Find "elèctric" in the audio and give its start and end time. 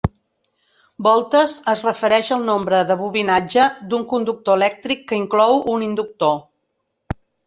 4.61-5.05